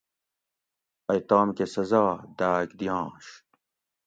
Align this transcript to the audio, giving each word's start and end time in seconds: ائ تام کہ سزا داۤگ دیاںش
ائ 1.11 1.19
تام 1.29 1.47
کہ 1.57 1.65
سزا 1.73 2.03
داۤگ 2.37 2.69
دیاںش 2.79 3.27